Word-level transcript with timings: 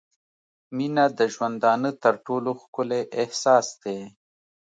•مینه 0.75 1.05
د 1.19 1.19
ژوندانه 1.33 1.91
تر 2.03 2.13
ټولو 2.25 2.49
ښکلی 2.61 3.01
احساس 3.21 3.67
دی. 3.83 3.99